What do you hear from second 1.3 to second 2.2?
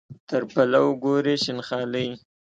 شین خالۍ.